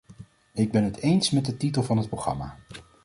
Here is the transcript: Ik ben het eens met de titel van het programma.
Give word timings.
Ik 0.53 0.71
ben 0.71 0.83
het 0.83 0.95
eens 0.97 1.31
met 1.31 1.45
de 1.45 1.57
titel 1.57 1.83
van 1.83 1.97
het 1.97 2.07
programma. 2.09 2.57